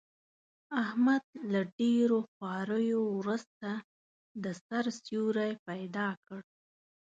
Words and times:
احمد 0.83 1.23
له 1.51 1.61
ډېرو 1.79 2.17
خواریو 2.31 3.01
ورسته، 3.19 3.71
د 4.43 4.45
سر 4.65 4.85
سیوری 5.03 5.51
پیدا 5.67 6.07
کړ. 6.27 6.41